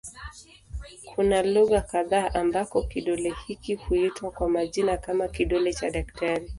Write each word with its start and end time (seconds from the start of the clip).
Kuna 1.15 1.43
lugha 1.43 1.81
kadha 1.81 2.33
ambako 2.35 2.81
kidole 2.81 3.33
hiki 3.47 3.75
huitwa 3.75 4.31
kwa 4.31 4.49
majina 4.49 4.97
kama 4.97 5.27
"kidole 5.27 5.73
cha 5.73 5.89
daktari". 5.91 6.49